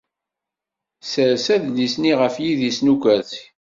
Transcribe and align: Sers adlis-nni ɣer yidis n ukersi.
Sers 1.11 1.45
adlis-nni 1.55 2.13
ɣer 2.19 2.31
yidis 2.43 2.79
n 2.81 2.91
ukersi. 2.93 3.43